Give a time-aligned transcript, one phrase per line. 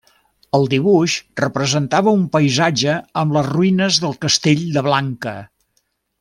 [0.59, 5.37] El dibuix representava un paisatge amb les ruïnes del castell de Blanca.